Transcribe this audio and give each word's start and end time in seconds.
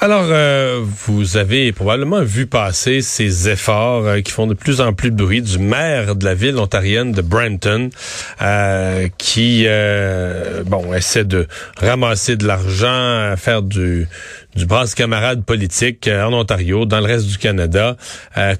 Alors, 0.00 0.26
euh, 0.30 0.80
vous 1.06 1.38
avez 1.38 1.72
probablement 1.72 2.22
vu 2.22 2.46
passer 2.46 3.00
ces 3.00 3.48
efforts 3.48 4.06
euh, 4.06 4.20
qui 4.20 4.30
font 4.30 4.46
de 4.46 4.54
plus 4.54 4.80
en 4.80 4.92
plus 4.92 5.10
de 5.10 5.16
bruit 5.16 5.42
du 5.42 5.58
maire 5.58 6.14
de 6.14 6.24
la 6.24 6.34
ville 6.34 6.56
ontarienne 6.58 7.10
de 7.10 7.20
Brampton, 7.20 7.90
euh, 8.40 9.08
qui, 9.18 9.66
bon, 10.66 10.94
essaie 10.94 11.24
de 11.24 11.48
ramasser 11.78 12.36
de 12.36 12.46
l'argent, 12.46 13.34
faire 13.36 13.62
du, 13.62 14.06
du 14.54 14.66
brasse 14.66 14.94
camarade 14.94 15.44
politique 15.44 16.08
en 16.08 16.32
Ontario, 16.32 16.84
dans 16.84 17.00
le 17.00 17.06
reste 17.06 17.26
du 17.26 17.38
Canada, 17.38 17.96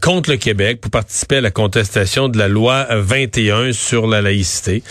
contre 0.01 0.31
le 0.31 0.39
Québec 0.39 0.81
pour 0.81 0.91
participer 0.91 1.37
à 1.37 1.41
la 1.41 1.53
contestation 1.53 2.29
de 2.29 2.37
la 2.37 2.49
loi 2.49 2.89
21 2.91 3.73
sur 3.73 4.09
la 4.09 4.23
laïcité 4.23 4.83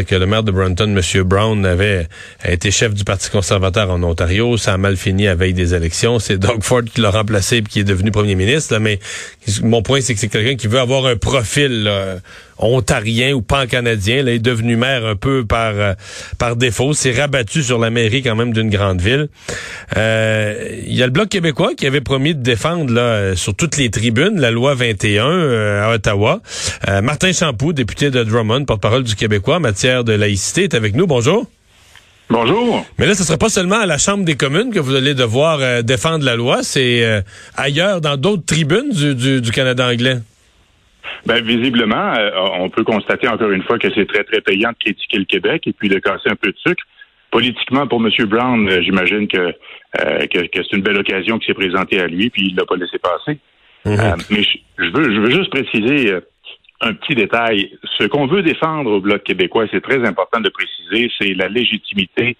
que 0.00 0.14
le 0.14 0.26
maire 0.26 0.42
de 0.42 0.50
Brunton, 0.50 0.96
M. 0.96 1.22
Brown, 1.22 1.64
avait 1.66 2.08
été 2.44 2.70
chef 2.70 2.94
du 2.94 3.04
Parti 3.04 3.30
conservateur 3.30 3.90
en 3.90 4.02
Ontario. 4.02 4.56
Ça 4.56 4.74
a 4.74 4.76
mal 4.76 4.96
fini 4.96 5.28
à 5.28 5.34
veille 5.34 5.54
des 5.54 5.74
élections. 5.74 6.18
C'est 6.18 6.38
Doug 6.38 6.62
Ford 6.62 6.82
qui 6.82 7.00
l'a 7.00 7.10
remplacé 7.10 7.58
et 7.58 7.62
qui 7.62 7.80
est 7.80 7.84
devenu 7.84 8.10
premier 8.10 8.34
ministre. 8.34 8.78
mais 8.78 8.98
mon 9.62 9.82
point, 9.82 10.00
c'est 10.00 10.14
que 10.14 10.20
c'est 10.20 10.28
quelqu'un 10.28 10.56
qui 10.56 10.66
veut 10.66 10.80
avoir 10.80 11.06
un 11.06 11.16
profil 11.16 11.90
ontarien 12.62 13.32
ou 13.32 13.42
pan-canadien. 13.42 14.18
Il 14.20 14.28
est 14.28 14.38
devenu 14.38 14.76
maire 14.76 15.04
un 15.04 15.16
peu 15.16 15.44
par 15.44 15.72
euh, 15.74 15.94
par 16.38 16.56
défaut. 16.56 16.92
C'est 16.92 17.12
rabattu 17.12 17.62
sur 17.62 17.78
la 17.78 17.90
mairie 17.90 18.22
quand 18.22 18.36
même 18.36 18.52
d'une 18.52 18.70
grande 18.70 19.00
ville. 19.00 19.28
Euh, 19.96 20.80
il 20.86 20.94
y 20.94 21.02
a 21.02 21.06
le 21.06 21.12
Bloc 21.12 21.28
québécois 21.28 21.74
qui 21.74 21.86
avait 21.86 22.00
promis 22.00 22.34
de 22.34 22.42
défendre 22.42 22.92
là, 22.92 23.36
sur 23.36 23.54
toutes 23.54 23.76
les 23.76 23.90
tribunes 23.90 24.40
la 24.40 24.50
loi 24.50 24.74
21 24.74 25.26
euh, 25.26 25.84
à 25.84 25.94
Ottawa. 25.94 26.40
Martin 27.02 27.32
Champoux, 27.32 27.72
député 27.72 28.10
de 28.10 28.22
Drummond, 28.22 28.64
porte-parole 28.64 29.04
du 29.04 29.14
Québécois 29.14 29.56
en 29.56 29.60
matière 29.60 30.04
de 30.04 30.12
laïcité, 30.12 30.64
est 30.64 30.74
avec 30.74 30.94
nous. 30.94 31.06
Bonjour. 31.06 31.46
Bonjour. 32.32 32.84
Mais 32.98 33.06
là, 33.06 33.14
ce 33.14 33.20
ne 33.20 33.26
sera 33.26 33.38
pas 33.38 33.48
seulement 33.48 33.80
à 33.80 33.86
la 33.86 33.98
Chambre 33.98 34.24
des 34.24 34.36
communes 34.36 34.72
que 34.72 34.80
vous 34.80 34.94
allez 34.94 35.14
devoir 35.14 35.82
défendre 35.84 36.24
la 36.24 36.34
loi, 36.34 36.62
c'est 36.62 37.22
ailleurs, 37.56 38.00
dans 38.00 38.16
d'autres 38.16 38.46
tribunes 38.46 38.90
du, 38.90 39.40
du 39.40 39.50
Canada 39.50 39.86
anglais. 39.86 40.16
Ben, 41.26 41.42
visiblement, 41.42 42.14
euh, 42.14 42.30
on 42.58 42.68
peut 42.68 42.84
constater 42.84 43.28
encore 43.28 43.50
une 43.50 43.62
fois 43.62 43.78
que 43.78 43.88
c'est 43.94 44.06
très, 44.06 44.24
très 44.24 44.40
payant 44.40 44.70
de 44.70 44.76
critiquer 44.76 45.18
le 45.18 45.24
Québec 45.24 45.62
et 45.66 45.72
puis 45.72 45.88
de 45.88 45.98
casser 45.98 46.28
un 46.28 46.36
peu 46.36 46.50
de 46.50 46.58
sucre. 46.58 46.82
Politiquement, 47.30 47.86
pour 47.86 48.04
M. 48.04 48.10
Brown, 48.26 48.68
euh, 48.68 48.82
j'imagine 48.82 49.28
que, 49.28 49.38
euh, 49.38 50.26
que, 50.26 50.40
c'est 50.52 50.72
une 50.72 50.82
belle 50.82 50.98
occasion 50.98 51.38
qui 51.38 51.46
s'est 51.46 51.54
présentée 51.54 52.00
à 52.00 52.06
lui, 52.06 52.28
puis 52.30 52.48
il 52.48 52.56
l'a 52.56 52.66
pas 52.66 52.76
laissé 52.76 52.98
passer. 52.98 53.38
Mm-hmm. 53.84 54.26
mais 54.30 54.42
je, 54.78 54.90
veux, 54.92 55.14
je 55.14 55.20
veux 55.20 55.30
juste 55.30 55.50
préciser 55.50 56.14
un 56.82 56.94
petit 56.94 57.14
détail. 57.14 57.78
Ce 57.98 58.04
qu'on 58.04 58.26
veut 58.26 58.42
défendre 58.42 58.90
au 58.90 59.00
Bloc 59.00 59.22
québécois, 59.22 59.66
c'est 59.70 59.82
très 59.82 60.06
important 60.06 60.40
de 60.40 60.50
préciser, 60.50 61.10
c'est 61.20 61.34
la 61.34 61.48
légitimité 61.48 62.36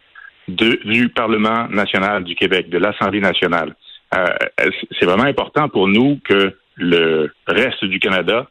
du 0.49 1.09
Parlement 1.09 1.69
national 1.69 2.25
du 2.25 2.35
Québec, 2.35 2.69
de 2.69 2.79
l'Assemblée 2.79 3.21
nationale. 3.21 3.75
c'est 4.13 5.07
vraiment 5.07 5.25
important 5.25 5.69
pour 5.69 5.87
nous 5.89 6.19
que 6.25 6.55
le 6.77 7.33
reste 7.47 7.85
du 7.85 8.01
Canada 8.01 8.47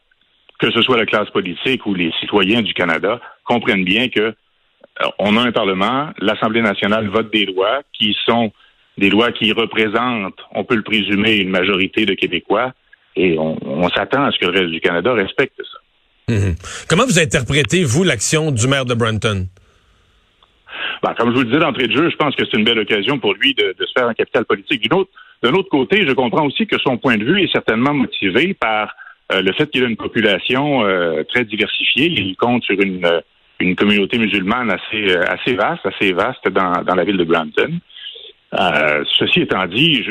que 0.62 0.72
ce 0.72 0.82
soit 0.84 0.98
la 0.98 1.08
classe 1.08 1.30
politique 1.32 1.86
ou 1.88 1.96
les 1.96 2.12
citoyens 2.20 2.62
du 2.62 2.74
Canada, 2.74 3.20
comprennent 3.44 3.84
bien 3.84 4.10
que 4.10 4.20
euh, 4.22 4.34
on 5.18 5.36
a 5.36 5.42
un 5.42 5.52
Parlement, 5.52 6.12
l'Assemblée 6.20 6.62
nationale 6.62 7.08
vote 7.08 7.34
des 7.34 7.46
lois 7.46 7.82
qui 7.94 8.16
sont 8.26 8.52
des 8.98 9.10
lois 9.10 9.32
qui 9.32 9.52
représentent, 9.54 10.40
on 10.54 10.64
peut 10.64 10.76
le 10.76 10.84
présumer, 10.84 11.38
une 11.38 11.50
majorité 11.50 12.06
de 12.06 12.14
Québécois, 12.14 12.74
et 13.16 13.38
on, 13.38 13.90
s'attend 13.90 14.24
à 14.24 14.32
ce 14.32 14.40
que 14.40 14.46
le 14.46 14.60
reste 14.60 14.72
du 14.72 14.80
Canada 14.80 15.14
respecte 15.14 15.58
ça. 15.58 15.80
Mhm. 16.30 16.56
Comment 16.88 17.06
vous 17.06 17.20
interprétez, 17.20 17.84
vous, 17.84 18.04
l'action 18.04 18.52
du 18.52 18.68
maire 18.68 18.86
de 18.86 18.94
Brunton? 18.94 19.48
Ben, 21.04 21.14
comme 21.18 21.30
je 21.30 21.34
vous 21.34 21.42
le 21.42 21.46
disais 21.46 21.60
d'entrée 21.60 21.88
de 21.88 21.94
jeu, 21.94 22.10
je 22.10 22.16
pense 22.16 22.36
que 22.36 22.44
c'est 22.46 22.58
une 22.58 22.64
belle 22.64 22.80
occasion 22.80 23.18
pour 23.18 23.34
lui 23.34 23.54
de, 23.56 23.76
se 23.80 23.92
faire 23.98 24.08
un 24.08 24.14
capital 24.14 24.46
politique. 24.46 24.88
D'un 24.90 25.54
autre 25.54 25.70
côté, 25.70 26.06
je 26.08 26.14
comprends 26.14 26.46
aussi 26.46 26.68
que 26.68 26.78
son 26.80 26.98
point 26.98 27.18
de 27.18 27.26
vue 27.26 27.42
est 27.42 27.52
certainement 27.52 27.94
motivé 27.94 28.54
par 28.54 28.96
euh, 29.32 29.42
le 29.42 29.52
fait 29.54 29.70
qu'il 29.72 29.84
a 29.84 29.88
une 29.88 29.98
population 29.98 30.86
euh, 30.86 31.24
très 31.24 31.44
diversifiée, 31.46 32.08
il 32.08 32.36
compte 32.36 32.64
sur 32.64 32.80
une, 32.80 33.06
euh, 33.06 33.76
communauté 33.76 34.18
musulmane 34.18 34.72
assez, 34.72 35.56
vaste, 35.56 35.86
assez 35.86 36.14
vaste 36.14 36.48
dans, 36.50 36.84
dans 36.84 36.96
la 36.96 37.04
ville 37.04 37.18
de 37.18 37.24
Brampton. 37.24 37.80
ceci 39.20 39.42
étant 39.42 39.66
dit, 39.68 40.04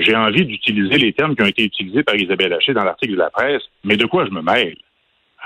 j'ai 0.00 0.14
envie 0.14 0.44
d'utiliser 0.44 0.98
les 0.98 1.12
termes 1.12 1.34
qui 1.34 1.42
ont 1.42 1.46
été 1.46 1.64
utilisés 1.64 2.02
par 2.02 2.16
Isabelle 2.16 2.52
Haché 2.52 2.74
dans 2.74 2.84
l'article 2.84 3.14
de 3.14 3.18
la 3.18 3.30
presse, 3.30 3.62
mais 3.82 3.96
de 3.96 4.04
quoi 4.06 4.26
je 4.26 4.30
me 4.30 4.42
mêle? 4.42 4.76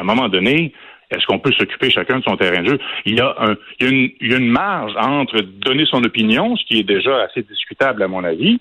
À 0.01 0.03
un 0.03 0.07
moment 0.07 0.31
donné, 0.31 0.73
est-ce 1.11 1.27
qu'on 1.27 1.39
peut 1.39 1.53
s'occuper 1.53 1.91
chacun 1.91 2.21
de 2.21 2.25
son 2.25 2.35
terrain 2.39 2.63
de 2.63 2.71
jeu? 2.71 2.79
Il 3.05 3.17
y, 3.17 3.21
a 3.21 3.35
un, 3.39 3.55
une, 3.81 4.11
il 4.19 4.31
y 4.31 4.35
a 4.35 4.39
une 4.39 4.49
marge 4.49 4.95
entre 4.97 5.43
donner 5.43 5.85
son 5.85 6.03
opinion, 6.05 6.57
ce 6.57 6.65
qui 6.65 6.79
est 6.79 6.85
déjà 6.85 7.25
assez 7.25 7.43
discutable 7.43 8.03
à 8.03 8.09
mon 8.09 8.25
avis, 8.25 8.59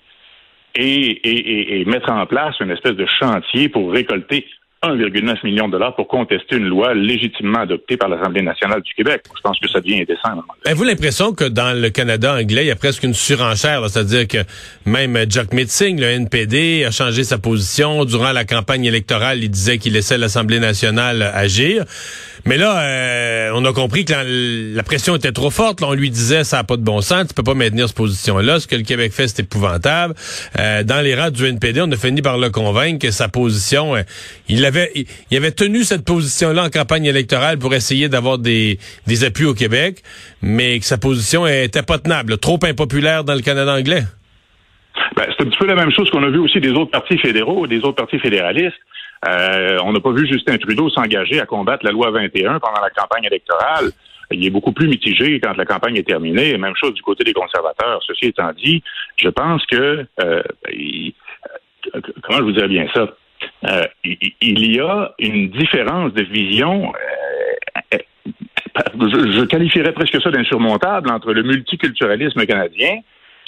et, 0.74 1.82
mettre 1.86 2.12
en 2.12 2.26
place 2.26 2.60
une 2.60 2.70
espèce 2.70 2.94
de 2.94 3.06
chantier 3.06 3.70
pour 3.70 3.90
récolter 3.90 4.44
1,9 4.82 5.44
million 5.44 5.66
de 5.66 5.72
dollars 5.72 5.94
pour 5.94 6.08
contester 6.08 6.56
une 6.56 6.66
loi 6.66 6.94
légitimement 6.94 7.60
adoptée 7.60 7.98
par 7.98 8.08
l'Assemblée 8.08 8.40
nationale 8.40 8.80
du 8.80 8.94
Québec. 8.94 9.24
Je 9.36 9.40
pense 9.42 9.60
que 9.60 9.68
ça 9.68 9.78
devient 9.78 10.00
indécent. 10.00 10.30
Avez-vous 10.64 10.84
l'impression 10.84 11.34
que 11.34 11.44
dans 11.44 11.78
le 11.78 11.90
Canada 11.90 12.34
anglais, 12.34 12.64
il 12.64 12.68
y 12.68 12.70
a 12.70 12.76
presque 12.76 13.02
une 13.02 13.12
surenchère, 13.12 13.86
c'est-à-dire 13.90 14.26
que 14.26 14.38
même 14.86 15.18
Jack 15.28 15.52
Mitzing, 15.52 16.00
le 16.00 16.06
NPD, 16.06 16.86
a 16.86 16.90
changé 16.90 17.24
sa 17.24 17.36
position 17.36 18.06
durant 18.06 18.32
la 18.32 18.46
campagne 18.46 18.86
électorale. 18.86 19.44
Il 19.44 19.50
disait 19.50 19.76
qu'il 19.76 19.92
laissait 19.92 20.16
l'Assemblée 20.16 20.60
nationale 20.60 21.30
agir. 21.34 21.84
Mais 22.46 22.56
là, 22.56 22.80
euh, 22.80 23.50
on 23.54 23.64
a 23.64 23.72
compris 23.72 24.04
que 24.04 24.12
la, 24.74 24.82
pression 24.82 25.16
était 25.16 25.32
trop 25.32 25.50
forte. 25.50 25.80
Là, 25.80 25.88
on 25.88 25.94
lui 25.94 26.10
disait 26.10 26.44
ça 26.44 26.58
n'a 26.58 26.64
pas 26.64 26.76
de 26.76 26.82
bon 26.82 27.00
sens, 27.00 27.28
tu 27.28 27.34
peux 27.34 27.42
pas 27.42 27.54
maintenir 27.54 27.88
cette 27.88 27.96
position-là. 27.96 28.60
Ce 28.60 28.66
que 28.66 28.76
le 28.76 28.82
Québec 28.82 29.12
fait, 29.12 29.28
c'est 29.28 29.42
épouvantable. 29.42 30.14
Euh, 30.58 30.82
dans 30.82 31.00
les 31.00 31.14
rangs 31.14 31.30
du 31.30 31.44
NPD, 31.46 31.80
on 31.82 31.90
a 31.92 31.96
fini 31.96 32.22
par 32.22 32.38
le 32.38 32.50
convaincre 32.50 33.06
que 33.06 33.10
sa 33.10 33.28
position, 33.28 33.96
euh, 33.96 34.02
il 34.48 34.64
avait, 34.64 34.90
il, 34.94 35.36
avait 35.36 35.52
tenu 35.52 35.84
cette 35.84 36.04
position-là 36.04 36.64
en 36.64 36.70
campagne 36.70 37.04
électorale 37.04 37.58
pour 37.58 37.74
essayer 37.74 38.08
d'avoir 38.08 38.38
des, 38.38 38.78
des 39.06 39.24
appuis 39.24 39.46
au 39.46 39.54
Québec, 39.54 40.02
mais 40.42 40.78
que 40.78 40.84
sa 40.84 40.98
position 40.98 41.46
était 41.46 41.82
pas 41.82 41.98
tenable, 41.98 42.38
trop 42.38 42.58
impopulaire 42.62 43.24
dans 43.24 43.34
le 43.34 43.42
Canada 43.42 43.74
anglais. 43.74 44.04
Ben, 45.16 45.24
c'est 45.28 45.44
un 45.44 45.48
petit 45.48 45.58
peu 45.58 45.66
la 45.66 45.74
même 45.74 45.92
chose 45.92 46.10
qu'on 46.10 46.22
a 46.22 46.28
vu 46.28 46.38
aussi 46.38 46.60
des 46.60 46.70
autres 46.70 46.90
partis 46.90 47.18
fédéraux, 47.18 47.66
des 47.66 47.78
autres 47.78 47.96
partis 47.96 48.18
fédéralistes. 48.18 48.78
Euh, 49.28 49.78
on 49.84 49.92
n'a 49.92 50.00
pas 50.00 50.12
vu 50.12 50.26
Justin 50.26 50.56
Trudeau 50.56 50.88
s'engager 50.88 51.40
à 51.40 51.46
combattre 51.46 51.84
la 51.84 51.92
loi 51.92 52.10
21 52.10 52.58
pendant 52.58 52.80
la 52.80 52.90
campagne 52.90 53.24
électorale. 53.24 53.90
Il 54.32 54.46
est 54.46 54.50
beaucoup 54.50 54.72
plus 54.72 54.88
mitigé 54.88 55.40
quand 55.40 55.56
la 55.56 55.64
campagne 55.64 55.96
est 55.96 56.06
terminée. 56.06 56.56
Même 56.56 56.76
chose 56.76 56.94
du 56.94 57.02
côté 57.02 57.24
des 57.24 57.32
conservateurs. 57.32 58.00
Ceci 58.06 58.26
étant 58.26 58.52
dit, 58.52 58.82
je 59.16 59.28
pense 59.28 59.64
que 59.66 60.06
euh, 60.22 60.42
comment 62.22 62.38
je 62.38 62.42
vous 62.44 62.52
dirais 62.52 62.68
bien 62.68 62.86
ça? 62.94 63.08
Euh, 63.66 63.86
il 64.04 64.74
y 64.74 64.80
a 64.80 65.12
une 65.18 65.50
différence 65.50 66.12
de 66.12 66.22
vision. 66.22 66.92
je 68.94 69.44
qualifierais 69.44 69.92
presque 69.92 70.22
ça 70.22 70.30
d'insurmontable 70.30 71.10
entre 71.10 71.32
le 71.32 71.42
multiculturalisme 71.42 72.46
canadien, 72.46 72.98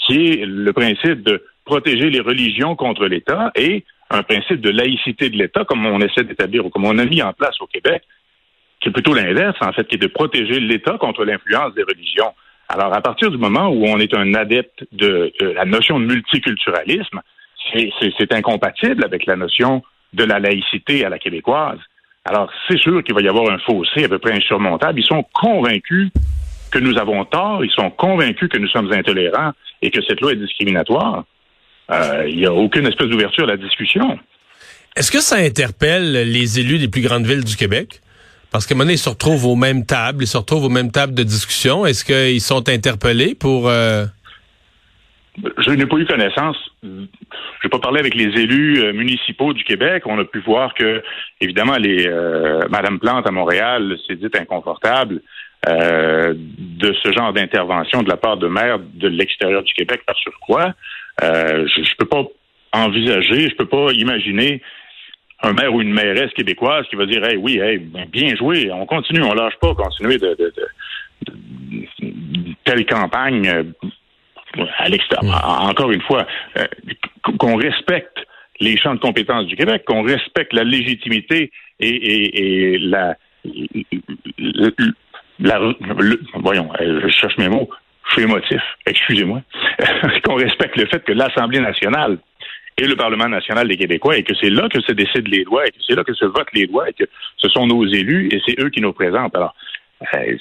qui 0.07 0.41
est 0.41 0.47
le 0.47 0.73
principe 0.73 1.23
de 1.23 1.45
protéger 1.65 2.11
les 2.11 2.21
religions 2.21 2.75
contre 2.75 3.07
l'État, 3.07 3.53
et 3.55 3.85
un 4.13 4.23
principe 4.23 4.61
de 4.61 4.71
laïcité 4.71 5.31
de 5.31 5.37
l'État, 5.37 5.65
comme 5.65 5.87
on 5.87 6.01
essaie 6.01 6.25
d'établir 6.25 6.67
ou 6.67 6.71
comme 6.71 6.85
on 6.85 6.99
a 6.99 7.05
mis 7.05 7.23
en 7.23 7.33
place 7.33 7.61
au 7.61 7.67
Québec, 7.67 8.03
qui 8.81 8.89
est 8.89 8.93
plutôt 8.93 9.15
l'inverse, 9.15 9.57
en 9.61 9.73
fait, 9.73 9.87
qui 9.87 9.95
est 9.95 9.99
de 9.99 10.07
protéger 10.07 10.61
l'État 10.61 10.99
contre 10.99 11.25
l'influence 11.25 11.75
des 11.75 11.83
religions. 11.83 12.33
Alors, 12.69 12.95
à 12.95 13.01
partir 13.01 13.31
du 13.31 13.39
moment 13.39 13.69
où 13.69 13.85
on 13.87 13.99
est 13.99 14.15
un 14.15 14.35
adepte 14.35 14.85
de, 14.93 15.33
la 15.41 15.65
notion 15.65 15.99
de 15.99 16.05
multiculturalisme, 16.05 17.21
c'est 17.73 18.33
incompatible 18.33 19.05
avec 19.05 19.27
la 19.27 19.37
notion 19.37 19.83
de 20.13 20.25
la 20.25 20.39
laïcité 20.39 21.05
à 21.05 21.09
la 21.09 21.19
québécoise. 21.19 21.79
Alors, 22.25 22.51
c'est 22.69 22.79
sûr 22.79 23.03
qu'il 23.03 23.15
va 23.15 23.21
y 23.21 23.29
avoir 23.29 23.51
un 23.51 23.59
fossé 23.59 24.05
à 24.05 24.09
peu 24.09 24.19
près 24.19 24.33
insurmontable. 24.33 25.01
Ils 25.01 25.07
sont 25.07 25.25
convaincus 25.33 26.11
que 26.71 26.79
nous 26.79 26.99
avons 26.99 27.25
tort, 27.25 27.65
ils 27.65 27.71
sont 27.71 27.91
convaincus 27.91 28.49
que 28.49 28.59
nous 28.59 28.69
sommes 28.69 28.93
intolérants 28.93 29.53
et 29.81 29.91
que 29.91 30.03
cette 30.03 30.21
loi 30.21 30.33
est 30.33 30.37
discriminatoire. 30.37 31.25
Euh, 31.93 32.29
il 32.29 32.37
n'y 32.37 32.47
a 32.47 32.53
aucune 32.53 32.87
espèce 32.87 33.09
d'ouverture 33.09 33.45
à 33.45 33.49
la 33.49 33.57
discussion. 33.57 34.19
Est-ce 34.97 35.11
que 35.11 35.21
ça 35.21 35.37
interpelle 35.37 36.13
les 36.13 36.61
élus 36.61 36.79
des 36.79 36.89
plus 36.89 37.03
grandes 37.03 37.27
villes 37.27 37.45
du 37.45 37.57
Québec? 37.57 38.01
Parce 38.51 38.71
moment 38.71 38.85
donné, 38.85 38.95
ils 38.95 38.99
se 38.99 39.09
retrouvent 39.09 39.47
aux 39.47 39.57
mêmes 39.57 39.87
tables, 39.87 40.25
ils 40.25 40.27
se 40.27 40.37
retrouvent 40.37 40.67
aux 40.67 40.71
mêmes 40.71 40.93
tables 40.93 41.15
de 41.15 41.23
discussion. 41.23 41.87
Est-ce 41.87 42.05
qu'ils 42.05 42.43
sont 42.43 42.69
interpellés 42.69 43.35
pour... 43.35 43.69
Euh... 43.69 44.05
Je 45.39 45.71
n'ai 45.71 45.87
pas 45.87 45.97
eu 45.97 46.05
connaissance. 46.05 46.59
Je 46.83 46.89
n'ai 46.89 47.71
pas 47.71 47.79
parlé 47.79 48.01
avec 48.01 48.15
les 48.15 48.27
élus 48.39 48.83
euh, 48.83 48.93
municipaux 48.93 49.55
du 49.55 49.65
Québec. 49.65 50.03
On 50.05 50.19
a 50.19 50.25
pu 50.27 50.41
voir 50.41 50.75
que, 50.75 51.03
évidemment, 51.41 51.79
les 51.79 52.07
euh, 52.07 52.61
Madame 52.69 52.99
Plante 52.99 53.27
à 53.27 53.31
Montréal 53.31 53.97
s'est 54.07 54.17
dit 54.17 54.29
inconfortable 54.39 55.23
de 55.67 56.93
ce 57.03 57.13
genre 57.13 57.33
d'intervention 57.33 58.03
de 58.03 58.09
la 58.09 58.17
part 58.17 58.37
de 58.37 58.49
maires 58.49 58.79
de 58.81 59.09
l'extérieur 59.09 59.63
du 59.63 59.73
Québec 59.75 60.03
par 60.05 60.17
surcroît. 60.17 60.75
Euh, 61.23 61.67
je 61.69 61.81
ne 61.81 61.97
peux 61.99 62.07
pas 62.07 62.25
envisager, 62.73 63.51
je 63.51 63.55
peux 63.55 63.67
pas 63.67 63.93
imaginer 63.93 64.63
un 65.43 65.53
maire 65.53 65.75
ou 65.75 65.83
une 65.83 65.93
mairesse 65.93 66.33
québécoise 66.33 66.87
qui 66.89 66.97
va 66.97 67.07
dire 67.07 67.25
hey, 67.25 67.37
oui, 67.37 67.59
hey, 67.59 67.79
bien 67.79 68.35
joué, 68.37 68.71
on 68.73 68.87
continue, 68.87 69.23
on 69.23 69.35
lâche 69.35 69.57
pas, 69.61 69.75
continuer 69.75 70.19
de, 70.19 70.37
de, 70.39 70.53
telle 72.65 72.87
campagne 72.87 73.49
euh, 73.49 73.63
à 74.79 74.89
l'extérieur. 74.89 75.61
Encore 75.63 75.91
une 75.91 76.03
fois, 76.03 76.27
euh, 76.57 76.67
qu'on 77.39 77.57
respecte 77.57 78.19
les 78.61 78.77
champs 78.77 78.95
de 78.95 79.01
compétences 79.01 79.47
du 79.47 79.57
Québec, 79.57 79.85
qu'on 79.87 80.03
respecte 80.03 80.53
la 80.53 80.65
légitimité 80.65 81.51
et, 81.81 82.79
la, 82.79 83.17
voyons, 86.35 86.71
euh, 86.81 87.01
je 87.03 87.09
cherche 87.09 87.37
mes 87.39 87.49
mots, 87.49 87.69
je 88.09 88.13
suis 88.13 88.23
émotif, 88.23 88.61
excusez-moi, 88.87 89.43
qu'on 90.25 90.35
respecte 90.35 90.77
le 90.77 90.87
fait 90.87 91.05
que 91.05 91.13
l'Assemblée 91.13 91.61
nationale 91.61 92.19
et 92.79 92.87
le 92.87 92.97
Parlement 92.97 93.29
national 93.29 93.69
des 93.69 93.77
Québécois 93.77 94.17
et 94.17 94.23
que 94.23 94.35
c'est 94.41 94.51
là 94.51 94.69
que 94.69 94.81
se 94.81 94.93
décident 94.93 95.29
les 95.31 95.45
lois 95.45 95.67
et 95.67 95.71
que 95.71 95.77
c'est 95.87 95.95
là 95.95 96.05
que 96.05 96.15
se 96.15 96.25
votent 96.25 96.53
les 96.55 96.67
lois 96.67 96.89
et 96.89 96.93
que 96.93 97.05
ce 97.37 97.49
sont 97.49 97.67
nos 97.67 97.87
élus 97.87 98.29
et 98.33 98.41
c'est 98.47 98.59
eux 98.61 98.71
qui 98.71 98.81
nous 98.81 98.93
présentent. 98.93 99.35
Alors, 99.37 99.55
euh, 100.15 100.37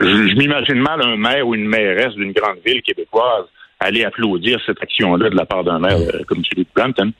je, 0.00 0.34
m'imagine 0.36 0.80
mal 0.80 1.00
un 1.02 1.16
maire 1.16 1.46
ou 1.46 1.54
une 1.54 1.66
mairesse 1.66 2.14
d'une 2.14 2.32
grande 2.32 2.58
ville 2.64 2.82
québécoise 2.82 3.46
aller 3.80 4.04
applaudir 4.04 4.60
cette 4.64 4.80
action-là 4.80 5.30
de 5.30 5.34
la 5.34 5.46
part 5.46 5.64
d'un 5.64 5.78
maire 5.78 5.98
euh, 5.98 6.22
comme 6.26 6.44
celui 6.44 6.64
de 6.64 6.68
Brampton. 6.74 7.12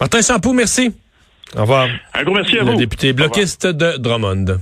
Martin 0.00 0.22
Champoux, 0.22 0.52
merci. 0.52 0.94
Au 1.56 1.62
revoir. 1.62 1.88
Un 2.14 2.22
gros 2.22 2.34
merci 2.34 2.58
à 2.58 2.62
vous. 2.62 2.72
Le 2.72 2.78
député 2.78 3.12
bloquiste 3.12 3.66
de 3.66 3.96
Drummond. 3.98 4.58